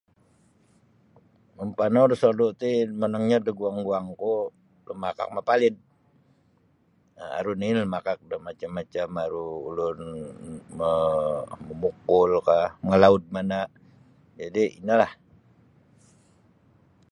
Mampanau 1.57 2.05
da 2.11 2.15
sodu 2.21 2.47
ti 2.59 2.69
monongnyo 2.99 3.37
daguang-guangku 3.45 4.33
lumakak 4.87 5.29
mapalid 5.35 5.75
um 7.19 7.29
aru 7.37 7.51
nini' 7.59 7.81
lumakak 7.85 8.17
da 8.29 8.35
macam-macam 8.47 9.09
aru 9.23 9.45
ulun 9.69 9.99
mo 10.77 10.89
mamukulkah 11.67 12.65
mamalaud 12.81 13.23
mana' 13.35 13.71
jadi 14.39 14.63
inolah. 14.79 15.11